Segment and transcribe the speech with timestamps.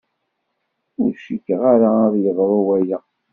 [1.01, 2.97] Ur cikkeɣ ara ad d-yeḍru waya!